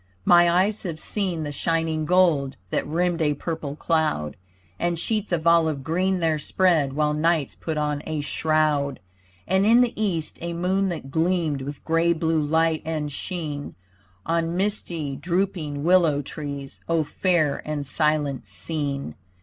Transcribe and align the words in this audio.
My 0.25 0.49
eyes 0.49 0.81
have 0.81 0.99
seen 0.99 1.43
the 1.43 1.51
shining 1.51 2.05
gold, 2.05 2.57
That 2.71 2.87
rimmed 2.87 3.21
a 3.21 3.35
purple 3.35 3.75
cloud, 3.75 4.35
And 4.79 4.97
sheets 4.97 5.31
of 5.31 5.45
olive 5.45 5.83
green 5.83 6.21
there 6.21 6.39
spread, 6.39 6.93
While 6.93 7.13
night 7.13 7.55
puts 7.61 7.77
on 7.77 8.01
a 8.07 8.21
shroud. 8.21 8.99
And 9.47 9.63
in 9.63 9.81
the 9.81 9.93
east 9.95 10.39
a 10.41 10.53
moon 10.53 10.89
that 10.89 11.11
gleamed 11.11 11.61
With 11.61 11.85
grey 11.85 12.13
blue 12.13 12.41
light 12.41 12.81
and 12.83 13.11
sheen, 13.11 13.75
On 14.25 14.57
misty, 14.57 15.17
drooping 15.17 15.83
willow 15.83 16.23
trees, 16.23 16.81
O 16.89 17.03
fair 17.03 17.61
and 17.63 17.85
silent 17.85 18.47
scene. 18.47 19.13